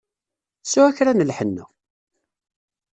[0.69, 1.65] Sεu kra n lḥenna!